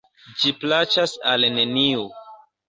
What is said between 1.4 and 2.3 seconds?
neniu.